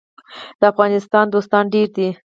[0.59, 2.09] د افغانستان دوستان ډیر دي